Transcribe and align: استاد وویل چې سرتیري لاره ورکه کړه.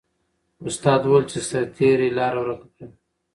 استاد 0.67 1.01
وویل 1.03 1.25
چې 1.31 1.39
سرتیري 1.49 2.09
لاره 2.17 2.39
ورکه 2.43 2.67
کړه. 2.75 2.87